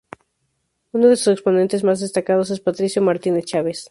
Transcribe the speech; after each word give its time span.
Uno 0.93 1.09
de 1.09 1.15
sus 1.15 1.27
exponentes 1.27 1.83
más 1.83 1.99
destacados 1.99 2.49
es 2.49 2.59
Patricio 2.59 3.03
Martínez 3.03 3.45
Chávez. 3.45 3.87